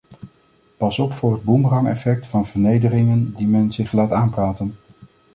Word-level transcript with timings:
Pas 0.77 0.99
op 0.99 1.13
voor 1.13 1.33
het 1.33 1.43
boemerangeffect 1.43 2.27
van 2.27 2.45
vernederingen 2.45 3.33
die 3.35 3.47
men 3.47 3.71
zich 3.71 3.91
laat 3.91 4.11
aanpraten! 4.11 4.75